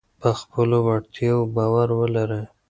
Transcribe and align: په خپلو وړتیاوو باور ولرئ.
په 0.21 0.29
خپلو 0.39 0.77
وړتیاوو 0.87 1.51
باور 1.55 1.87
ولرئ. 1.99 2.43